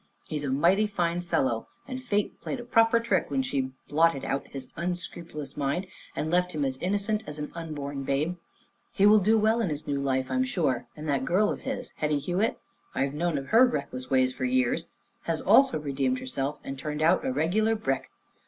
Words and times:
He's 0.27 0.43
a 0.43 0.49
mighty 0.49 0.87
fine 0.87 1.21
fellow, 1.21 1.67
and 1.87 2.01
Fate 2.01 2.41
played 2.41 2.59
a 2.59 2.63
proper 2.63 2.99
trick 2.99 3.29
when 3.29 3.43
she 3.43 3.69
blotted 3.87 4.25
out 4.25 4.47
his 4.47 4.67
unscrupulous 4.75 5.55
mind 5.55 5.85
and 6.15 6.31
left 6.31 6.53
him 6.53 6.65
as 6.65 6.77
innocent 6.77 7.23
as 7.27 7.37
an 7.37 7.51
unborn 7.53 8.01
babe. 8.01 8.35
He 8.91 9.05
will 9.05 9.19
do 9.19 9.37
well 9.37 9.61
in 9.61 9.69
his 9.69 9.85
new 9.85 10.01
life, 10.01 10.31
I'm 10.31 10.43
sure, 10.43 10.87
and 10.97 11.07
that 11.07 11.23
girl 11.23 11.51
of 11.51 11.59
his, 11.59 11.91
Hetty 11.97 12.17
Hewitt 12.17 12.57
I've 12.95 13.13
know 13.13 13.37
of 13.37 13.49
her 13.49 13.63
reckless 13.63 14.09
ways 14.09 14.33
for 14.33 14.43
years 14.45 14.85
has 15.25 15.39
also 15.39 15.77
redeemed 15.77 16.17
herself 16.17 16.57
and 16.63 16.79
turned 16.79 17.03
out 17.03 17.23
a 17.23 17.31
regular 17.31 17.75
brick! 17.75 18.09